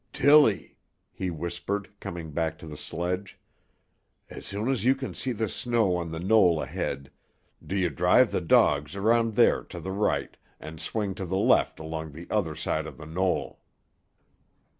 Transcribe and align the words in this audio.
"Tillie," 0.13 0.79
he 1.11 1.29
whispered, 1.29 1.87
coming 1.99 2.31
back 2.31 2.57
to 2.57 2.65
the 2.65 2.75
sledge, 2.75 3.39
"as 4.31 4.47
soon 4.47 4.67
as 4.67 4.83
you 4.83 4.95
can 4.95 5.13
see 5.13 5.31
the 5.31 5.47
snow 5.47 5.95
on 5.95 6.09
the 6.11 6.19
knoll 6.19 6.59
ahead 6.59 7.11
do 7.63 7.75
you 7.75 7.91
drive 7.91 8.31
the 8.31 8.41
dogs 8.41 8.95
around 8.95 9.35
there, 9.35 9.63
to 9.65 9.79
the 9.79 9.91
right, 9.91 10.35
and 10.59 10.81
swing 10.81 11.13
to 11.13 11.25
the 11.27 11.37
left 11.37 11.79
along 11.79 12.13
the 12.13 12.25
other 12.31 12.55
side 12.55 12.87
of 12.87 12.97
the 12.97 13.05
knoll. 13.05 13.59